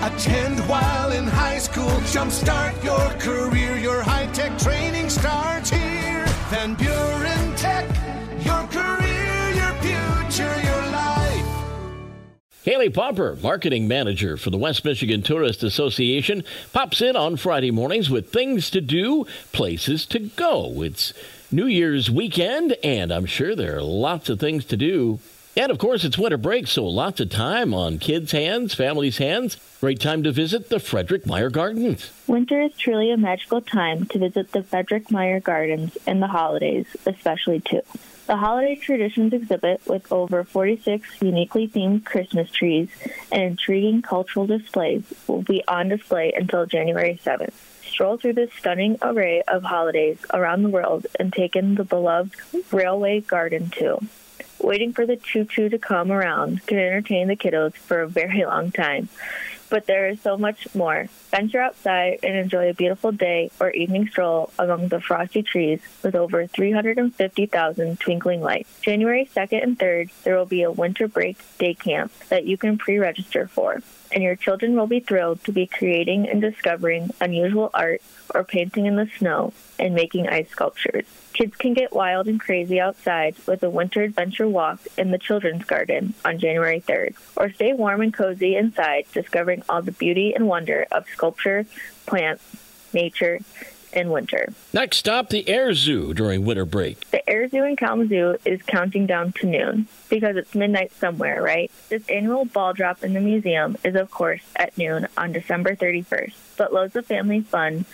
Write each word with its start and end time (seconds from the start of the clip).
Attend 0.00 0.60
while 0.68 1.10
in 1.10 1.26
high 1.26 1.58
school. 1.58 1.90
Jumpstart 2.12 2.84
your 2.84 3.10
career. 3.18 3.76
Your 3.78 4.00
high 4.00 4.26
tech 4.26 4.56
training 4.56 5.10
starts 5.10 5.70
here. 5.70 6.24
Van 6.50 6.74
Buren 6.74 7.56
Tech. 7.56 7.84
Your 8.44 8.64
career, 8.68 9.50
your 9.50 9.72
future, 9.82 10.60
your 10.62 10.82
life. 10.92 11.44
Kaylee 12.64 12.94
Pomper, 12.94 13.34
marketing 13.42 13.88
manager 13.88 14.36
for 14.36 14.50
the 14.50 14.56
West 14.56 14.84
Michigan 14.84 15.20
Tourist 15.20 15.64
Association, 15.64 16.44
pops 16.72 17.00
in 17.00 17.16
on 17.16 17.36
Friday 17.36 17.72
mornings 17.72 18.08
with 18.08 18.32
things 18.32 18.70
to 18.70 18.80
do, 18.80 19.26
places 19.52 20.06
to 20.06 20.20
go. 20.20 20.80
It's 20.82 21.12
New 21.50 21.66
Year's 21.66 22.08
weekend, 22.08 22.76
and 22.84 23.10
I'm 23.10 23.26
sure 23.26 23.56
there 23.56 23.78
are 23.78 23.82
lots 23.82 24.28
of 24.28 24.38
things 24.38 24.64
to 24.66 24.76
do. 24.76 25.18
And 25.58 25.72
of 25.72 25.78
course, 25.78 26.04
it's 26.04 26.16
winter 26.16 26.36
break, 26.36 26.68
so 26.68 26.84
lots 26.86 27.18
of 27.18 27.30
time 27.30 27.74
on 27.74 27.98
kids' 27.98 28.30
hands, 28.30 28.74
families' 28.74 29.18
hands. 29.18 29.56
Great 29.80 29.98
time 29.98 30.22
to 30.22 30.30
visit 30.30 30.68
the 30.68 30.78
Frederik 30.78 31.24
Meijer 31.24 31.50
Gardens. 31.50 32.12
Winter 32.28 32.62
is 32.62 32.76
truly 32.76 33.10
a 33.10 33.16
magical 33.16 33.60
time 33.60 34.06
to 34.06 34.20
visit 34.20 34.52
the 34.52 34.62
Frederik 34.62 35.08
Meijer 35.08 35.42
Gardens 35.42 35.98
and 36.06 36.22
the 36.22 36.28
holidays, 36.28 36.86
especially 37.06 37.58
too. 37.58 37.82
The 38.28 38.36
Holiday 38.36 38.76
Traditions 38.76 39.32
exhibit, 39.32 39.84
with 39.84 40.12
over 40.12 40.44
46 40.44 41.20
uniquely 41.22 41.66
themed 41.66 42.04
Christmas 42.04 42.52
trees 42.52 42.88
and 43.32 43.42
intriguing 43.42 44.00
cultural 44.00 44.46
displays, 44.46 45.02
will 45.26 45.42
be 45.42 45.64
on 45.66 45.88
display 45.88 46.32
until 46.36 46.66
January 46.66 47.20
7th. 47.24 47.52
Stroll 47.82 48.16
through 48.16 48.34
this 48.34 48.52
stunning 48.56 48.96
array 49.02 49.42
of 49.48 49.64
holidays 49.64 50.18
around 50.32 50.62
the 50.62 50.68
world 50.68 51.08
and 51.18 51.32
take 51.32 51.56
in 51.56 51.74
the 51.74 51.82
beloved 51.82 52.36
Railway 52.70 53.22
Garden 53.22 53.70
too. 53.70 53.98
Waiting 54.60 54.92
for 54.92 55.06
the 55.06 55.16
choo 55.16 55.44
choo 55.44 55.68
to 55.68 55.78
come 55.78 56.10
around 56.10 56.66
can 56.66 56.78
entertain 56.78 57.28
the 57.28 57.36
kiddos 57.36 57.74
for 57.74 58.02
a 58.02 58.08
very 58.08 58.44
long 58.44 58.70
time. 58.72 59.08
But 59.70 59.86
there 59.86 60.08
is 60.08 60.20
so 60.20 60.36
much 60.36 60.74
more. 60.74 61.08
Venture 61.30 61.60
outside 61.60 62.20
and 62.22 62.36
enjoy 62.36 62.70
a 62.70 62.74
beautiful 62.74 63.12
day 63.12 63.50
or 63.60 63.70
evening 63.70 64.08
stroll 64.08 64.50
among 64.58 64.88
the 64.88 65.00
frosty 65.00 65.42
trees 65.42 65.80
with 66.02 66.14
over 66.14 66.46
350,000 66.46 68.00
twinkling 68.00 68.40
lights. 68.40 68.80
January 68.80 69.28
2nd 69.34 69.62
and 69.62 69.78
3rd, 69.78 70.10
there 70.24 70.36
will 70.36 70.46
be 70.46 70.62
a 70.62 70.70
winter 70.70 71.06
break 71.06 71.36
day 71.58 71.74
camp 71.74 72.10
that 72.30 72.46
you 72.46 72.56
can 72.56 72.78
pre 72.78 72.98
register 72.98 73.46
for 73.46 73.82
and 74.12 74.22
your 74.22 74.36
children 74.36 74.76
will 74.76 74.86
be 74.86 75.00
thrilled 75.00 75.42
to 75.44 75.52
be 75.52 75.66
creating 75.66 76.28
and 76.28 76.40
discovering 76.40 77.10
unusual 77.20 77.70
art 77.74 78.02
or 78.34 78.44
painting 78.44 78.86
in 78.86 78.96
the 78.96 79.08
snow 79.18 79.52
and 79.78 79.94
making 79.94 80.28
ice 80.28 80.48
sculptures. 80.50 81.04
Kids 81.32 81.54
can 81.56 81.74
get 81.74 81.92
wild 81.92 82.26
and 82.26 82.40
crazy 82.40 82.80
outside 82.80 83.36
with 83.46 83.62
a 83.62 83.70
winter 83.70 84.02
adventure 84.02 84.48
walk 84.48 84.80
in 84.96 85.10
the 85.10 85.18
children's 85.18 85.64
garden 85.64 86.14
on 86.24 86.38
January 86.38 86.80
3rd, 86.80 87.14
or 87.36 87.52
stay 87.52 87.72
warm 87.72 88.00
and 88.00 88.12
cozy 88.12 88.56
inside 88.56 89.06
discovering 89.12 89.62
all 89.68 89.82
the 89.82 89.92
beauty 89.92 90.34
and 90.34 90.48
wonder 90.48 90.86
of 90.90 91.06
sculpture, 91.08 91.64
plants, 92.06 92.42
nature, 92.92 93.38
and 93.92 94.10
winter. 94.10 94.52
Next 94.72 94.98
stop, 94.98 95.30
the 95.30 95.48
Air 95.48 95.72
Zoo 95.72 96.12
during 96.12 96.44
winter 96.44 96.64
break. 96.64 96.98
Air 97.48 97.62
Zoo 97.62 97.66
in 97.66 97.76
Kalamazoo 97.76 98.36
is 98.44 98.60
counting 98.62 99.06
down 99.06 99.32
to 99.32 99.46
noon 99.46 99.88
because 100.10 100.36
it's 100.36 100.54
midnight 100.54 100.92
somewhere, 100.92 101.42
right? 101.42 101.70
This 101.88 102.06
annual 102.10 102.44
ball 102.44 102.74
drop 102.74 103.02
in 103.02 103.14
the 103.14 103.20
museum 103.20 103.76
is, 103.82 103.94
of 103.94 104.10
course, 104.10 104.42
at 104.54 104.76
noon 104.76 105.08
on 105.16 105.32
December 105.32 105.74
31st, 105.74 106.34
but 106.58 106.74
loads 106.74 106.94
of 106.94 107.06
family 107.06 107.40
fun 107.40 107.86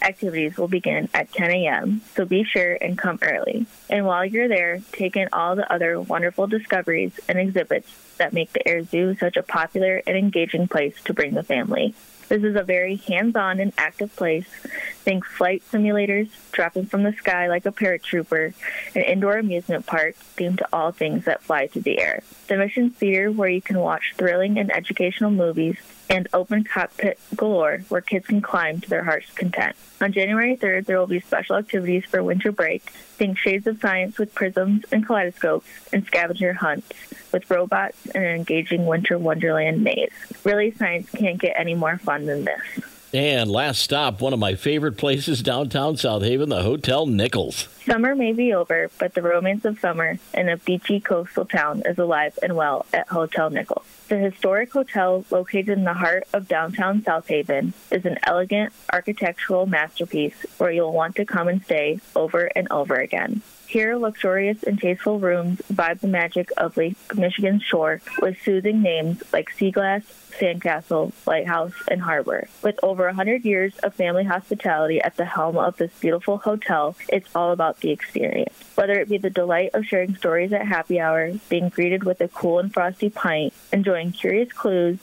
activities 0.00 0.56
will 0.56 0.68
begin 0.68 1.08
at 1.12 1.32
10 1.32 1.50
a.m., 1.50 2.02
so 2.14 2.24
be 2.24 2.44
sure 2.44 2.78
and 2.80 2.96
come 2.96 3.18
early. 3.22 3.66
And 3.88 4.06
while 4.06 4.24
you're 4.24 4.48
there, 4.48 4.80
take 4.92 5.16
in 5.16 5.28
all 5.32 5.56
the 5.56 5.70
other 5.72 6.00
wonderful 6.00 6.46
discoveries 6.46 7.18
and 7.28 7.38
exhibits 7.38 7.90
that 8.18 8.32
make 8.32 8.52
the 8.52 8.66
Air 8.66 8.84
Zoo 8.84 9.16
such 9.16 9.36
a 9.36 9.42
popular 9.42 10.02
and 10.06 10.16
engaging 10.16 10.68
place 10.68 10.94
to 11.04 11.12
bring 11.12 11.34
the 11.34 11.42
family. 11.42 11.94
This 12.30 12.44
is 12.44 12.54
a 12.54 12.62
very 12.62 12.94
hands 12.94 13.34
on 13.34 13.58
and 13.58 13.72
active 13.76 14.14
place. 14.14 14.46
Think 15.02 15.24
flight 15.24 15.64
simulators, 15.72 16.30
dropping 16.52 16.86
from 16.86 17.02
the 17.02 17.12
sky 17.12 17.48
like 17.48 17.66
a 17.66 17.72
paratrooper, 17.72 18.54
an 18.94 19.02
indoor 19.02 19.36
amusement 19.36 19.84
park 19.84 20.14
themed 20.36 20.58
to 20.58 20.68
all 20.72 20.92
things 20.92 21.24
that 21.24 21.42
fly 21.42 21.66
through 21.66 21.82
the 21.82 21.98
air. 21.98 22.22
The 22.46 22.56
Mission 22.56 22.90
Theater, 22.90 23.32
where 23.32 23.48
you 23.48 23.60
can 23.60 23.80
watch 23.80 24.14
thrilling 24.16 24.60
and 24.60 24.70
educational 24.70 25.32
movies, 25.32 25.76
and 26.10 26.28
open 26.32 26.64
cockpit 26.64 27.18
galore 27.36 27.84
where 27.88 28.00
kids 28.00 28.26
can 28.26 28.42
climb 28.42 28.80
to 28.80 28.90
their 28.90 29.04
heart's 29.04 29.30
content. 29.30 29.76
On 30.00 30.12
January 30.12 30.56
3rd, 30.56 30.86
there 30.86 30.98
will 30.98 31.06
be 31.06 31.20
special 31.20 31.56
activities 31.56 32.04
for 32.04 32.22
winter 32.22 32.50
break. 32.50 32.90
Think 32.90 33.38
shades 33.38 33.66
of 33.68 33.80
science 33.80 34.18
with 34.18 34.34
prisms 34.34 34.84
and 34.90 35.06
kaleidoscopes 35.06 35.68
and 35.92 36.04
scavenger 36.04 36.52
hunts 36.54 36.88
with 37.32 37.48
robots 37.48 38.06
and 38.06 38.24
an 38.24 38.34
engaging 38.34 38.86
winter 38.86 39.18
wonderland 39.18 39.84
maze. 39.84 40.10
Really, 40.42 40.72
science 40.72 41.08
can't 41.10 41.38
get 41.38 41.54
any 41.56 41.74
more 41.74 41.96
fun 41.98 42.19
than 42.26 42.44
this. 42.44 42.60
And 43.12 43.50
last 43.50 43.80
stop, 43.80 44.20
one 44.20 44.32
of 44.32 44.38
my 44.38 44.54
favorite 44.54 44.96
places 44.96 45.42
downtown 45.42 45.96
South 45.96 46.22
Haven, 46.22 46.48
the 46.48 46.62
Hotel 46.62 47.06
Nichols. 47.06 47.66
Summer 47.84 48.14
may 48.14 48.32
be 48.32 48.54
over, 48.54 48.88
but 49.00 49.14
the 49.14 49.22
romance 49.22 49.64
of 49.64 49.80
summer 49.80 50.16
in 50.32 50.48
a 50.48 50.56
beachy 50.56 51.00
coastal 51.00 51.44
town 51.44 51.82
is 51.84 51.98
alive 51.98 52.38
and 52.40 52.54
well 52.54 52.86
at 52.92 53.08
Hotel 53.08 53.50
Nichols. 53.50 53.84
The 54.06 54.18
historic 54.18 54.72
hotel, 54.72 55.24
located 55.30 55.70
in 55.70 55.84
the 55.84 55.94
heart 55.94 56.28
of 56.32 56.46
downtown 56.46 57.02
South 57.02 57.26
Haven, 57.26 57.72
is 57.90 58.04
an 58.04 58.18
elegant 58.22 58.72
architectural 58.92 59.66
masterpiece 59.66 60.46
where 60.58 60.70
you'll 60.70 60.92
want 60.92 61.16
to 61.16 61.24
come 61.24 61.48
and 61.48 61.64
stay 61.64 61.98
over 62.14 62.44
and 62.54 62.68
over 62.70 62.94
again. 62.94 63.42
Here, 63.70 63.96
luxurious 63.96 64.64
and 64.64 64.80
tasteful 64.80 65.20
rooms 65.20 65.62
vibe 65.72 66.00
the 66.00 66.08
magic 66.08 66.50
of 66.56 66.76
Lake 66.76 66.96
Michigan's 67.14 67.62
shore 67.62 68.00
with 68.20 68.36
soothing 68.42 68.82
names 68.82 69.22
like 69.32 69.48
Seaglass, 69.50 70.02
Sandcastle, 70.32 71.12
Lighthouse, 71.24 71.74
and 71.86 72.02
Harbor. 72.02 72.48
With 72.64 72.80
over 72.82 73.06
100 73.06 73.44
years 73.44 73.78
of 73.84 73.94
family 73.94 74.24
hospitality 74.24 75.00
at 75.00 75.16
the 75.16 75.24
helm 75.24 75.56
of 75.56 75.76
this 75.76 75.92
beautiful 76.00 76.38
hotel, 76.38 76.96
it's 77.10 77.28
all 77.32 77.52
about 77.52 77.78
the 77.78 77.92
experience. 77.92 78.54
Whether 78.74 78.94
it 78.94 79.08
be 79.08 79.18
the 79.18 79.30
delight 79.30 79.70
of 79.72 79.84
sharing 79.84 80.16
stories 80.16 80.52
at 80.52 80.66
happy 80.66 80.98
hour, 80.98 81.34
being 81.48 81.68
greeted 81.68 82.02
with 82.02 82.20
a 82.20 82.26
cool 82.26 82.58
and 82.58 82.74
frosty 82.74 83.08
pint, 83.08 83.52
enjoying 83.72 84.10
curious 84.10 84.52
clues, 84.52 84.98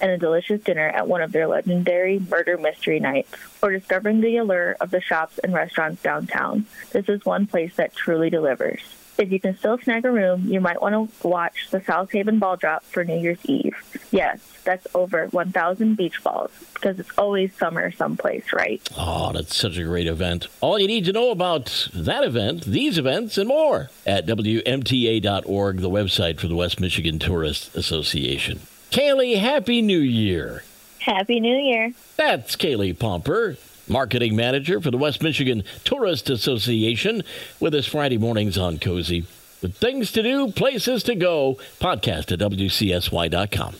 and 0.00 0.10
a 0.10 0.18
delicious 0.18 0.62
dinner 0.62 0.88
at 0.88 1.08
one 1.08 1.22
of 1.22 1.32
their 1.32 1.46
legendary 1.46 2.18
murder 2.18 2.56
mystery 2.58 3.00
nights, 3.00 3.32
or 3.62 3.70
discovering 3.70 4.20
the 4.20 4.36
allure 4.36 4.76
of 4.80 4.90
the 4.90 5.00
shops 5.00 5.38
and 5.38 5.52
restaurants 5.52 6.02
downtown. 6.02 6.66
This 6.92 7.08
is 7.08 7.24
one 7.24 7.46
place 7.46 7.76
that 7.76 7.94
truly 7.94 8.30
delivers. 8.30 8.80
If 9.16 9.30
you 9.30 9.38
can 9.38 9.56
still 9.56 9.78
snag 9.78 10.04
a 10.04 10.10
room, 10.10 10.48
you 10.48 10.60
might 10.60 10.82
want 10.82 11.20
to 11.22 11.28
watch 11.28 11.68
the 11.70 11.80
South 11.80 12.10
Haven 12.10 12.40
Ball 12.40 12.56
Drop 12.56 12.82
for 12.82 13.04
New 13.04 13.16
Year's 13.16 13.38
Eve. 13.44 13.76
Yes, 14.10 14.40
that's 14.64 14.88
over 14.92 15.28
1,000 15.28 15.96
beach 15.96 16.22
balls 16.24 16.50
because 16.74 16.98
it's 16.98 17.16
always 17.16 17.54
summer 17.54 17.92
someplace, 17.92 18.52
right? 18.52 18.82
Oh, 18.96 19.32
that's 19.32 19.54
such 19.54 19.76
a 19.76 19.84
great 19.84 20.08
event. 20.08 20.48
All 20.60 20.80
you 20.80 20.88
need 20.88 21.04
to 21.04 21.12
know 21.12 21.30
about 21.30 21.88
that 21.94 22.24
event, 22.24 22.64
these 22.64 22.98
events, 22.98 23.38
and 23.38 23.48
more 23.48 23.90
at 24.04 24.26
WMTA.org, 24.26 25.80
the 25.80 25.90
website 25.90 26.40
for 26.40 26.48
the 26.48 26.56
West 26.56 26.80
Michigan 26.80 27.20
Tourist 27.20 27.76
Association. 27.76 28.62
Kaylee, 28.94 29.40
Happy 29.40 29.82
New 29.82 29.98
Year. 29.98 30.62
Happy 31.00 31.40
New 31.40 31.56
Year. 31.56 31.92
That's 32.16 32.54
Kaylee 32.54 32.96
Pomper, 32.96 33.56
marketing 33.88 34.36
manager 34.36 34.80
for 34.80 34.92
the 34.92 34.96
West 34.96 35.20
Michigan 35.20 35.64
Tourist 35.82 36.30
Association, 36.30 37.24
with 37.58 37.74
us 37.74 37.86
Friday 37.86 38.18
mornings 38.18 38.56
on 38.56 38.78
Cozy. 38.78 39.26
The 39.62 39.68
things 39.68 40.12
to 40.12 40.22
do, 40.22 40.52
places 40.52 41.02
to 41.02 41.16
go, 41.16 41.58
podcast 41.80 42.30
at 42.30 42.38
WCSY.com. 42.38 43.74